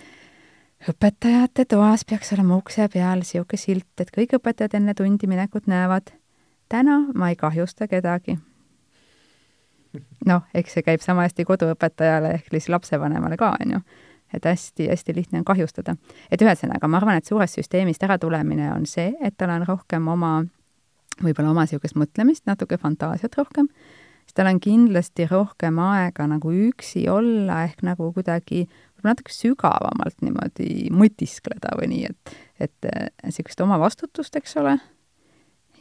[0.89, 6.11] õpetajate toas peaks olema ukse peal niisugune silt, et kõik õpetajad enne tundi minekut näevad,
[6.69, 8.39] täna ma ei kahjusta kedagi
[10.25, 13.81] noh, eks see käib sama hästi koduõpetajale ehk siis lapsevanemale ka, on ju.
[14.33, 15.95] et hästi-hästi lihtne on kahjustada.
[16.31, 20.39] et ühesõnaga, ma arvan, et suurest süsteemist äratulemine on see, et tal on rohkem oma,
[21.21, 23.69] võib-olla oma niisugust mõtlemist, natuke fantaasiat rohkem,
[24.23, 28.65] siis tal on kindlasti rohkem aega nagu üksi olla, ehk nagu kuidagi
[29.03, 32.35] natuke sügavamalt niimoodi mõtiskleda või nii, et,
[32.69, 32.91] et
[33.25, 34.77] niisugust oma vastutust, eks ole,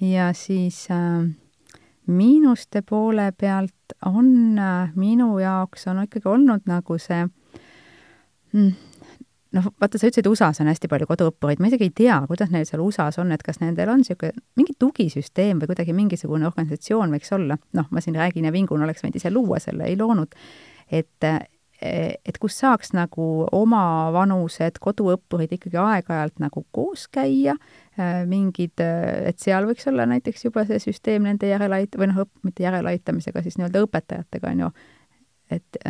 [0.03, 1.31] ja siis äh,
[2.07, 7.27] miinuste poole pealt on äh, minu jaoks on ikkagi olnud nagu see
[8.53, 8.73] mm,
[9.57, 12.67] noh, vaata, sa ütlesid, USA-s on hästi palju koduõppureid, ma isegi ei tea, kuidas neil
[12.69, 17.33] seal USA-s on, et kas nendel on niisugune mingi tugisüsteem või kuidagi mingisugune organisatsioon võiks
[17.37, 20.35] olla, noh, ma siin räägin ja vingun, oleks võinud ise luua selle, ei loonud,
[20.91, 21.29] et
[21.83, 27.57] et kus saaks nagu omavanused koduõppurid ikkagi aeg-ajalt nagu koos käia,
[28.29, 33.42] mingid, et seal võiks olla näiteks juba see süsteem nende järelait- või noh, mitte järeleaitamisega,
[33.42, 34.71] siis nii-öelda õpetajatega, on ju,
[35.59, 35.83] et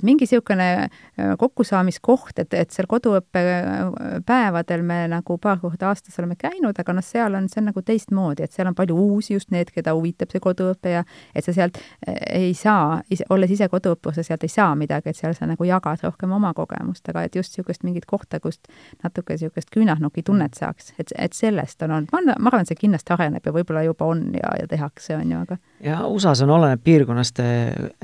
[0.00, 6.36] et mingi niisugune äh, kokkusaamiskoht, et, et seal koduõppepäevadel me nagu paar korda aastas oleme
[6.40, 9.50] käinud, aga noh, seal on, see on nagu teistmoodi, et seal on palju uusi, just
[9.54, 14.14] need, keda huvitab see koduõpe ja et sa sealt äh, ei saa, olles ise koduõppur,
[14.16, 17.36] sa sealt ei saa midagi, et seal sa nagu jagad rohkem oma kogemust, aga et
[17.36, 18.70] just niisugust mingit kohta, kust
[19.04, 23.44] natuke niisugust küünahnuki tunnet saaks, et, et sellest on olnud, ma, arvan, see kindlasti areneb
[23.46, 27.40] ja võib-olla juba on ja, ja tehakse, on ju, aga ja USA-s on, oleneb piirkonnast,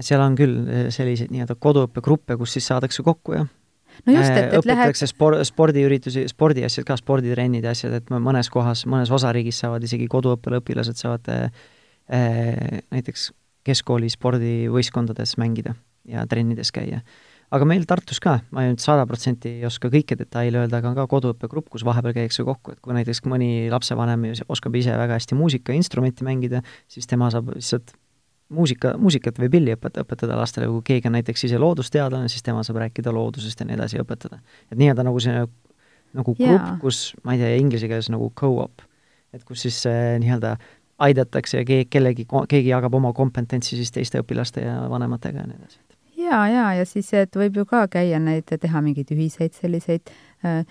[0.01, 1.57] seal on küll selliseid nii-öelda
[1.87, 5.15] koduõppegruppe, kus siis saadakse kokku ja no just, et, et õpetatakse läheb...
[5.15, 10.61] spor-, spordiüritusi, spordiasjad ka, sporditrennid ja asjad, et mõnes kohas, mõnes osariigis saavad isegi koduõppele
[10.61, 13.31] õpilased saavad äh, näiteks
[13.67, 15.75] keskkooli spordivõistkondades mängida
[16.07, 17.01] ja trennides käia.
[17.55, 20.97] Aga meil Tartus ka, ma nüüd sada protsenti ei oska kõiki detaile öelda, aga on
[20.99, 25.39] ka koduõppegrupp, kus vahepeal käiakse kokku, et kui näiteks mõni lapsevanem oskab ise väga hästi
[25.39, 27.95] muusikainstrumenti mängida, siis tema saab lihtsalt
[28.49, 32.63] muusika, muusikat või pilli õpet-, õpetada lastele, kui keegi on näiteks ise loodusteadlane, siis tema
[32.67, 34.41] saab rääkida loodusest ja nii edasi õpetada.
[34.71, 35.45] et nii-öelda nagu see
[36.17, 38.85] nagu grupp yeah., kus, ma ei tea, inglise keeles nagu co-op,
[39.35, 40.57] et kus siis äh, nii-öelda
[40.99, 45.59] aidatakse ja keegi, kellegi, keegi jagab oma kompetentsi siis teiste õpilaste ja vanematega ja nii
[45.61, 45.83] edasi
[46.17, 50.13] ja, ja, ja siis, et võib ju ka käia neid, teha mingeid ühiseid selliseid
[50.47, 50.63] äh,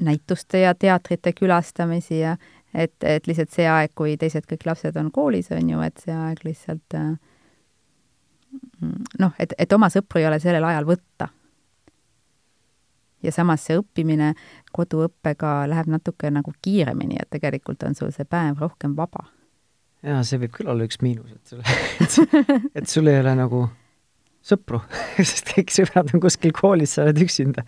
[0.00, 2.36] näituste ja teatrite külastamisi ja
[2.74, 6.14] et, et lihtsalt see aeg, kui teised kõik lapsed on koolis, on ju, et see
[6.14, 7.12] aeg lihtsalt äh,
[9.20, 11.28] noh, et, et oma sõpru ei ole sellel ajal võtta.
[13.22, 14.32] ja samas see õppimine
[14.72, 19.26] koduõppega läheb natuke nagu kiiremini, et tegelikult on sul see päev rohkem vaba.
[20.02, 22.26] jaa, see võib küll olla üks miinus, et sul,
[22.78, 23.66] et sul ei ole nagu
[24.40, 24.82] sõpru
[25.18, 27.66] sest kõik sõbrad on kuskil koolis, sa oled üksinda.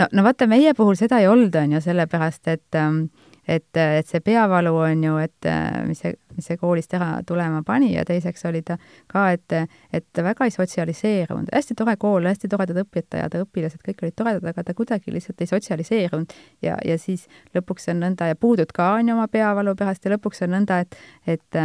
[0.00, 3.06] no, no vaata, meie puhul seda ei olnud, on ju, sellepärast et ähm,
[3.48, 5.48] et, et see peavalu on ju, et
[5.86, 8.78] mis see, mis see koolist ära tulema pani ja teiseks oli ta
[9.12, 9.56] ka, et,
[9.94, 11.52] et väga ei sotsialiseerunud.
[11.54, 15.40] hästi tore kool, hästi toredad õpetajad ja õpilased, kõik olid toredad, aga ta kuidagi lihtsalt
[15.40, 19.76] ei sotsialiseerunud ja, ja siis lõpuks on nõnda ja puudud ka on ju oma peavalu
[19.78, 21.62] pärast ja lõpuks on nõnda, et, et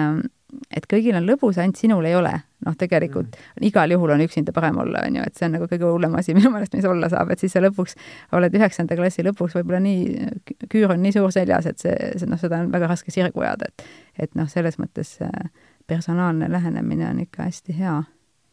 [0.71, 2.33] et kõigil on lõbus, ainult sinul ei ole.
[2.61, 3.63] noh, tegelikult mm.
[3.65, 6.33] igal juhul on üksinda parem olla, on ju, et see on nagu kõige hullem asi
[6.37, 7.97] minu meelest, mis olla saab, et siis sa lõpuks
[8.37, 10.27] oled üheksanda klassi lõpuks võib-olla nii,
[10.69, 13.71] küür on nii suur seljas, et see, see noh, seda on väga raske sirgu ajada,
[13.71, 13.87] et
[14.27, 15.15] et noh, selles mõttes
[15.87, 17.95] personaalne lähenemine on ikka hästi hea.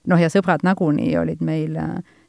[0.08, 1.76] noh, ja sõbrad nagunii olid meil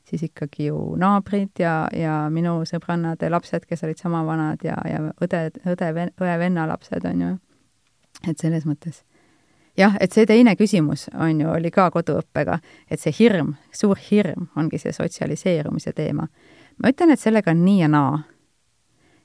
[0.09, 5.03] siis ikkagi ju naabrid ja, ja minu sõbrannade lapsed, kes olid sama vanad ja, ja
[5.21, 7.35] õde, õde, õe-venna lapsed, on ju.
[8.27, 9.03] et selles mõttes
[9.79, 12.59] jah, et see teine küsimus, on ju, oli ka koduõppega,
[12.91, 16.27] et see hirm, suur hirm ongi see sotsialiseerumise teema.
[16.79, 18.19] ma ütlen, et sellega on nii ja naa.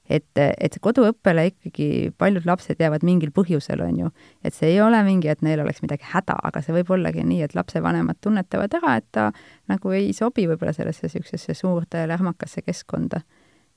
[0.05, 4.11] et, et koduõppele ikkagi paljud lapsed jäävad mingil põhjusel, on ju.
[4.45, 7.43] et see ei ole mingi, et neil oleks midagi häda, aga see võib ollagi nii,
[7.43, 9.31] et lapsevanemad tunnetavad ära, et ta
[9.69, 13.21] nagu ei sobi võib-olla sellesse niisugusesse suurde lähmakasse keskkonda.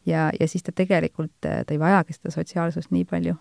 [0.05, 3.35] ja, ja siis ta tegelikult, ta ei vajagi seda sotsiaalsust nii palju.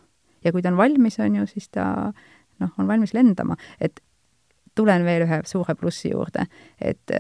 [0.45, 2.13] ja kui ta on valmis, on ju, siis ta
[2.63, 4.01] noh, on valmis lendama, et
[4.77, 6.47] tulen veel ühe suure plussi juurde,
[6.81, 7.13] et,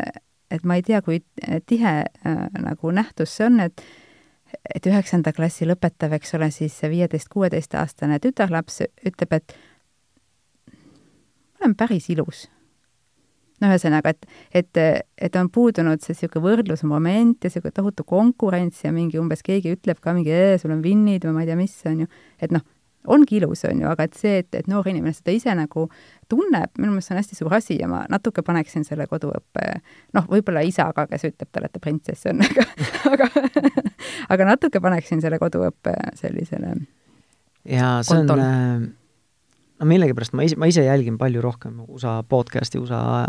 [0.50, 1.22] et ma ei tea, kui
[1.66, 3.86] tihe äh, nagu nähtus see on, et
[4.74, 9.56] et üheksanda klassi lõpetav, eks ole, siis see viieteist-kuueteistaastane tütarlaps ütleb, et
[11.56, 12.46] ma olen päris ilus.
[13.60, 14.80] no ühesõnaga, et, et,
[15.16, 20.00] et on puudunud see niisugune võrdlusmoment ja niisugune tohutu konkurents ja mingi umbes keegi ütleb
[20.04, 22.64] ka mingi, sul on vinnid või ma ei tea, mis, on ju, et noh,
[23.06, 25.86] ongi ilus, on ju, aga et see, et, et noor inimene seda ise nagu
[26.30, 29.80] tunneb, minu meelest see on hästi suur asi ja ma natuke paneksin selle koduõppe,
[30.16, 32.68] noh, võib-olla isaga, kes ütleb talle, et ta printsess on, aga,
[33.12, 33.30] aga,
[34.34, 36.76] aga natuke paneksin selle koduõppe sellisele
[37.66, 38.86] jaa, see on äh,
[39.80, 43.26] no millegipärast ma ise, ma ise jälgin palju rohkem USA podcast'i, USA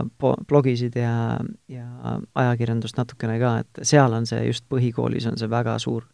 [0.50, 1.38] blogisid ja,
[1.72, 6.08] ja ajakirjandust natukene ka, et seal on see just põhikoolis on see väga suur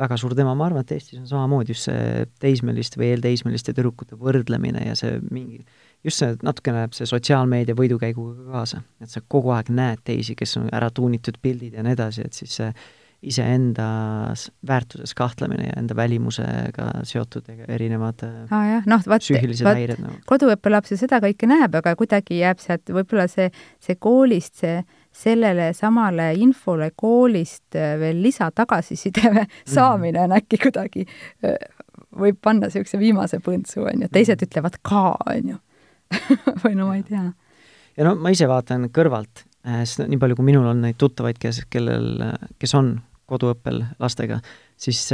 [0.00, 4.18] väga suur teema, ma arvan, et Eestis on samamoodi just see teismeliste või eelteismeliste tüdrukute
[4.20, 5.60] võrdlemine ja see mingi,
[6.06, 10.70] just see natukene see sotsiaalmeedia võidukäiguga kaasa, et sa kogu aeg näed teisi, kes on
[10.72, 12.72] ära tuunitud pildid ja nii edasi, et siis see
[13.20, 13.86] iseenda
[14.66, 20.16] väärtuses kahtlemine ja enda välimusega seotud erinevad ah, jah, noh, vaat, vaat häired, nagu.
[20.30, 23.50] koduõppelaps ju seda kõike näeb, aga kuidagi jääb sealt võib-olla see,
[23.82, 24.78] see koolist see
[25.12, 31.04] sellele samale infole koolist äh, veel lisatagasiside saamine on äkki kuidagi,
[31.44, 31.58] äh,
[32.20, 34.48] võib panna niisuguse viimase põntsu, on ju, teised mhm.
[34.48, 35.60] ütlevad ka, on ju
[36.64, 37.28] või no ma ei tea.
[37.96, 41.38] ja no ma ise vaatan kõrvalt, äh, sest nii palju, kui minul on neid tuttavaid,
[41.42, 42.10] kes, kellel,
[42.58, 42.96] kes on
[43.30, 44.40] koduõppel lastega,
[44.80, 45.04] siis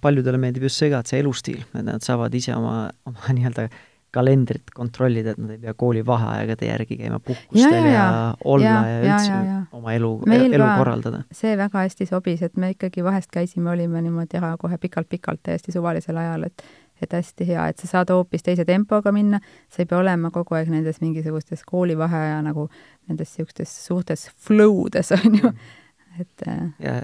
[0.00, 3.66] paljudele meeldib just see ka, et see elustiil, et nad saavad ise oma, oma nii-öelda
[4.14, 8.70] kalendrit kontrollida, et nad ei pea kooli vaheaegade järgi käima puhkustel ja, ja, ja olla
[8.70, 9.58] ja, ja üldse ja, ja.
[9.74, 11.24] oma elu, elu korraldada.
[11.34, 15.74] see väga hästi sobis, et me ikkagi vahest käisime, olime niimoodi ära kohe pikalt-pikalt täiesti
[15.74, 16.66] suvalisel ajal, et
[17.02, 20.54] et hästi hea, et sa saad hoopis teise tempoga minna, sa ei pea olema kogu
[20.54, 22.68] aeg nendes mingisugustes koolivaheaja nagu
[23.10, 26.22] nendes niisugustes suurtes flow des, on ju, mm.
[26.22, 26.46] et
[26.78, 26.94] ja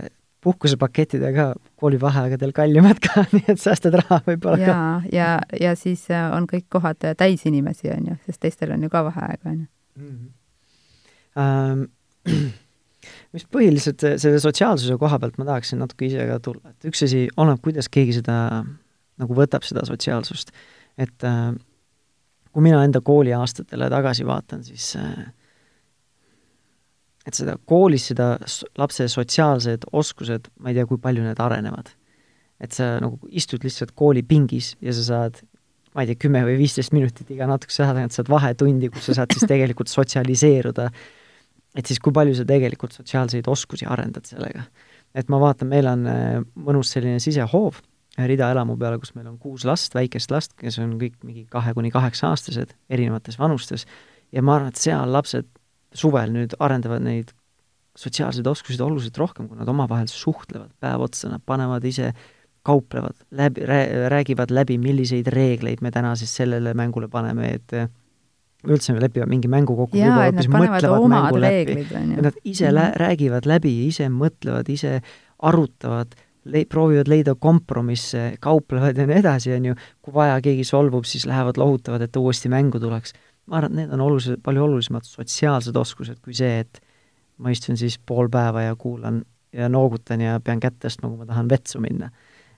[0.41, 1.51] puhkusepaketid ka
[1.81, 4.73] koolivaheaegadel kallimad ka, nii et säästad raha võib-olla ka.
[4.73, 4.81] ja,
[5.13, 8.87] ja, ja siis äh, on kõik kohad äh, täis inimesi, on ju, sest teistel on
[8.87, 9.69] ju ka vaheaeg, on ju.
[10.01, 10.29] Mhm.
[11.41, 11.87] Ähm,
[13.35, 17.27] mis põhiliselt selle sotsiaalsuse koha pealt ma tahaksin natuke ise ka tulla, et üks asi
[17.37, 18.37] oleneb, kuidas keegi seda
[19.21, 20.55] nagu võtab, seda sotsiaalsust.
[21.01, 21.53] et äh,
[22.51, 25.29] kui mina enda kooliaastatele tagasi vaatan, siis äh,
[27.31, 28.33] et seda koolis seda
[28.81, 31.95] lapse sotsiaalsed oskused, ma ei tea, kui palju need arenevad.
[32.61, 35.39] et sa nagu istud lihtsalt koolipingis ja sa saad
[35.95, 39.21] ma ei tea, kümme või viisteist minutit iga natukese aja tagant saad vahetundi, kus sa
[39.21, 40.91] saad siis tegelikult sotsialiseeruda.
[41.79, 44.67] et siis kui palju sa tegelikult sotsiaalseid oskusi arendad sellega.
[45.15, 47.81] et ma vaatan, meil on äh, mõnus selline sisehoov
[48.19, 51.73] Rida elamu peale, kus meil on kuus last, väikest last, kes on kõik mingi kahe
[51.77, 53.87] kuni kaheksa aastased, erinevates vanustes,
[54.35, 55.47] ja ma arvan, et seal lapsed
[55.95, 57.33] suvel nüüd arendavad neid
[57.99, 62.13] sotsiaalseid oskusi oluliselt rohkem, kui nad omavahel suhtlevad päev otsa, nad panevad ise,
[62.67, 63.65] kauplevad, läbi,
[64.13, 67.75] räägivad läbi, milliseid reegleid me täna siis sellele mängule paneme, et
[68.69, 71.77] üldse lepivad mingi mängu kokku, võib-olla hoopis mõtlevad mängu läbi.
[72.21, 72.97] Nad ise mm -hmm.
[73.01, 75.01] räägivad läbi, ise mõtlevad, ise
[75.39, 76.13] arutavad,
[76.45, 81.27] le-, proovivad leida kompromisse, kauplevad ja nii edasi, on ju, kui vaja, keegi solvub, siis
[81.27, 83.17] lähevad lohutavad, et uuesti mängu tuleks
[83.51, 86.81] ma arvan, et need on olulised, palju olulisemad sotsiaalsed oskused kui see, et
[87.43, 91.27] ma istun siis pool päeva ja kuulan ja noogutan ja pean kätt tõstma, kui ma
[91.29, 92.11] tahan vetsu minna.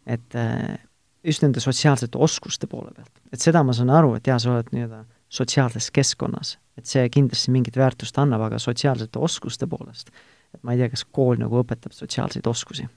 [0.07, 0.79] et äh,
[1.25, 3.13] just nende sotsiaalsete oskuste poole pealt.
[3.33, 7.55] et seda ma saan aru, et jaa, sa oled nii-öelda sotsiaalses keskkonnas, et see kindlasti
[7.55, 10.11] mingit väärtust annab, aga sotsiaalsete oskuste poolest,
[10.55, 12.89] et ma ei tea, kas kool nagu õpetab sotsiaalseid oskusi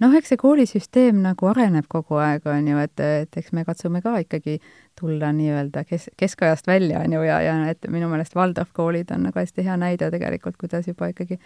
[0.00, 4.02] noh, eks see koolisüsteem nagu areneb kogu aeg, on ju, et, et eks me katsume
[4.04, 4.58] ka ikkagi
[4.98, 9.28] tulla nii-öelda kes, keskajast välja, on ju, ja, ja et minu meelest Waldorf koolid on
[9.28, 11.40] nagu hästi hea näide tegelikult, kuidas juba ikkagi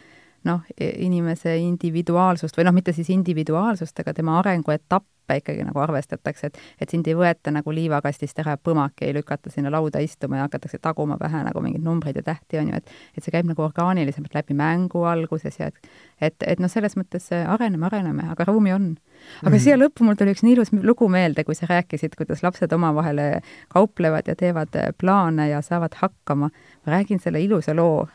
[0.45, 6.47] noh, inimese individuaalsust või noh, mitte siis individuaalsust, aga tema arenguetapp etappe ikkagi nagu arvestatakse,
[6.47, 10.49] et et sind ei võeta nagu liivakastist ära põmaki, ei lükata sinna lauda istuma ja
[10.49, 13.63] hakatakse taguma pähe nagu mingeid numbreid ja tähti, on ju, et et see käib nagu
[13.63, 15.89] orgaanilisemalt läbi mängu alguses ja et
[16.21, 18.97] et, et noh, selles mõttes areneme, areneme, aga ruumi on.
[19.43, 19.63] aga mm -hmm.
[19.63, 23.41] siia lõppu mul tuli üks nii ilus lugu meelde, kui sa rääkisid, kuidas lapsed omavahel
[23.69, 26.51] kauplevad ja teevad plaane ja saavad hakkama.
[26.87, 28.09] ma räägin selle ilusa loo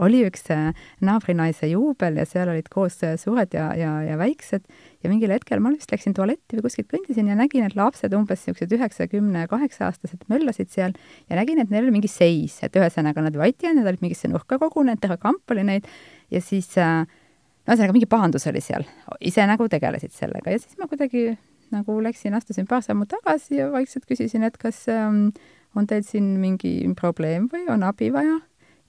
[0.00, 0.70] oli üks äh,
[1.04, 4.64] naabrinaise juubel ja seal olid koos äh, suured ja, ja, ja väiksed.
[5.02, 8.44] Ja mingil hetkel ma vist läksin tualetti või kuskilt kõndisin ja nägin, et lapsed, umbes
[8.44, 10.96] niisugused üheksa, kümne, kaheksa-aastased möllasid seal.
[11.28, 14.30] Ja nägin, et neil oli mingi seis, et ühesõnaga nad vati jäänud, nad olid mingisse
[14.30, 15.88] nurka kogunenud, terve kamp oli neid.
[16.32, 18.86] Ja siis äh, no ühesõnaga, mingi pahandus oli seal,
[19.20, 20.54] ise nagu tegelesid sellega.
[20.54, 21.32] Ja siis ma kuidagi
[21.72, 25.30] nagu läksin, astusin paar sammu tagasi ja vaikselt küsisin, et kas ähm,
[25.76, 28.40] on teil siin mingi probleem või on abi vaja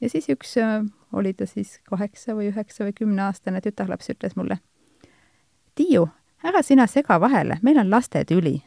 [0.03, 0.83] ja siis üks, äh,
[1.15, 4.59] oli ta siis kaheksa või üheksa või kümneaastane tütarlaps ütles mulle,
[5.73, 6.05] Tiiu,
[6.45, 8.59] ära sina sega vahele, meil on lastetüli.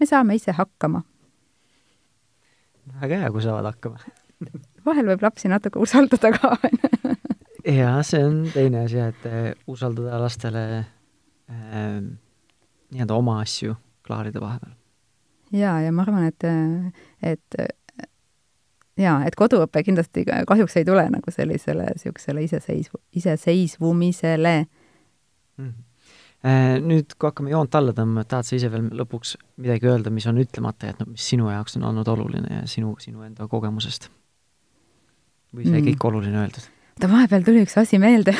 [0.00, 1.02] me saame ise hakkama.
[3.00, 3.98] väga hea, kui saavad hakkama
[4.86, 6.56] vahel võib lapsi natuke usaldada ka
[7.80, 12.00] jaa, see on teine asi, et äh, usaldada lastele äh,
[12.90, 14.72] nii-öelda oma asju klaarida vahepeal.
[15.52, 16.48] jaa, ja ma arvan, et,
[17.22, 17.60] et
[19.00, 24.56] jaa, et koduõpe kindlasti kahjuks ei tule nagu sellisele niisugusele iseseisvu, iseseisvumisele
[25.60, 25.78] mm.
[26.80, 30.38] Nüüd, kui hakkame joont alla tõmbama, tahad sa ise veel lõpuks midagi öelda, mis on
[30.40, 34.08] ütlemata jätnud, mis sinu jaoks on olnud oluline ja sinu, sinu enda kogemusest?
[35.54, 35.88] või sai mm.
[35.90, 36.68] kõik oluline öeldud?
[36.94, 38.34] oota, vahepeal tuli üks asi meelde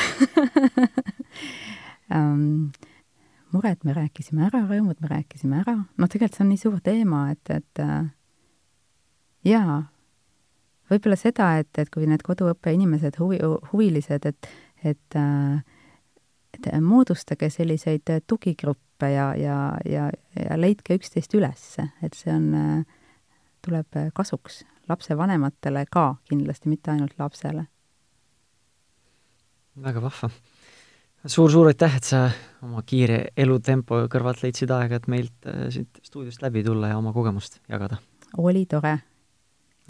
[2.15, 2.71] um,
[3.53, 7.23] mured me rääkisime ära, rõõmud me rääkisime ära, noh, tegelikult see on nii suur teema,
[7.33, 8.05] et, et äh,
[9.51, 9.81] jaa,
[10.91, 13.39] võib-olla seda, et, et kui need koduõppe inimesed, huvi,
[13.71, 14.51] huvilised, et,
[14.83, 15.21] et
[16.51, 21.63] et moodustage selliseid tugigruppe ja, ja, ja, ja leidke üksteist üles,
[22.03, 22.83] et see on,
[23.63, 24.61] tuleb kasuks
[24.91, 27.65] lapsevanematele ka kindlasti, mitte ainult lapsele.
[29.81, 31.29] väga vahva suur,.
[31.35, 32.25] suur-suur aitäh, et sa
[32.65, 37.13] oma kiire elutempo kõrvalt leidsid aega, et meilt äh, siit stuudiost läbi tulla ja oma
[37.13, 38.01] kogemust jagada.
[38.37, 38.97] oli tore.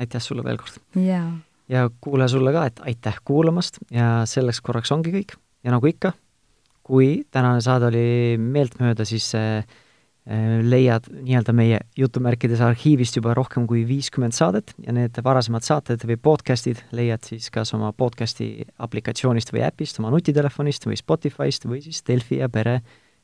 [0.01, 0.81] Aitäh sulle veel kord.
[0.97, 1.29] jaa.
[1.69, 5.37] ja kuulaja sulle ka, et aitäh kuulamast ja selleks korraks ongi kõik.
[5.63, 6.13] ja nagu ikka,
[6.83, 9.63] kui tänane saade oli meeltmööda, siis äh,
[10.29, 16.03] Äh, leiad nii-öelda meie jutumärkides arhiivist juba rohkem kui viiskümmend saadet ja need varasemad saated
[16.05, 21.81] või podcast'id leiad siis kas oma podcast'i aplikatsioonist või äpist, oma nutitelefonist või Spotify'st või
[21.81, 22.83] siis Delfi ja pere,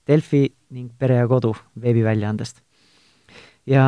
[0.10, 0.42] Delfi
[0.74, 1.54] ning Pere ja Kodu
[1.84, 2.64] veebiväljaandest.
[3.70, 3.86] ja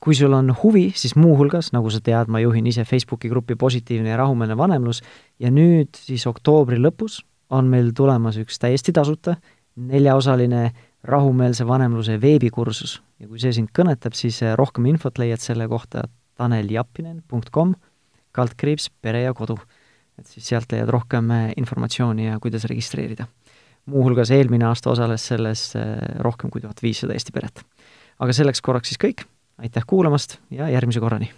[0.00, 4.12] kui sul on huvi, siis muuhulgas, nagu sa tead, ma juhin ise Facebooki gruppi Positiivne
[4.12, 5.02] ja rahumeelne vanemlus
[5.42, 9.36] ja nüüd siis oktoobri lõpus on meil tulemas üks täiesti tasuta
[9.78, 10.70] neljaosaline
[11.08, 16.04] rahumeelse vanemluse veebikursus ja kui see sind kõnetab, siis eh, rohkem infot leiad selle kohta
[16.38, 17.74] taneljappinen.com,
[18.34, 19.58] kaldkriips pere ja kodu.
[20.18, 23.26] et siis sealt leiad rohkem eh, informatsiooni ja kuidas registreerida.
[23.86, 27.62] muuhulgas eelmine aasta osales selles eh, rohkem kui tuhat viissada Eesti peret.
[28.18, 29.26] aga selleks korraks siis kõik,
[29.58, 31.30] aitäh kuulamast ja järgmise korrani!